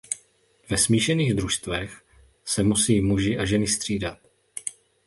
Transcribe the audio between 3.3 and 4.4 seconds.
a ženy střídat.